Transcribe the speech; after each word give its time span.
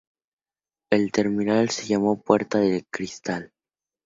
El 0.89 1.11
terminal 1.11 1.69
se 1.69 1.85
llamó 1.85 2.19
Puerta 2.19 2.57
de 2.57 2.87
Cristal. 2.89 3.53